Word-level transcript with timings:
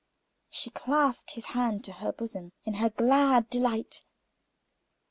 She 0.49 0.71
clasped 0.71 1.33
his 1.33 1.45
hand 1.53 1.83
to 1.83 1.91
her 1.91 2.11
bosom 2.11 2.53
in 2.63 2.73
her 2.81 2.89
glad 2.89 3.51
delight. 3.51 4.03